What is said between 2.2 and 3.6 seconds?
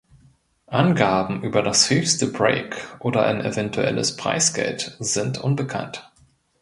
Break oder ein